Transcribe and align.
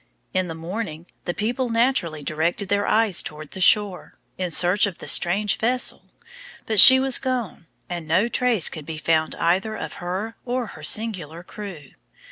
In 0.33 0.47
the 0.47 0.55
morning, 0.55 1.05
the 1.25 1.33
people 1.35 1.69
naturally 1.69 2.23
directed 2.23 2.69
their 2.69 2.87
eyes 2.87 3.21
toward 3.21 3.51
the 3.51 3.61
shore, 3.61 4.13
in 4.35 4.49
search 4.49 4.87
of 4.87 4.97
the 4.97 5.07
strange 5.07 5.59
vessel 5.59 6.07
but 6.65 6.79
she 6.79 6.99
was 6.99 7.19
gone, 7.19 7.67
and 7.87 8.07
no 8.07 8.27
trace 8.27 8.67
could 8.67 8.87
be 8.87 8.97
found 8.97 9.35
either 9.35 9.75
of 9.75 9.93
her 10.01 10.37
or 10.43 10.65
her 10.73 10.81
singular 10.81 11.43
crew. 11.43 11.91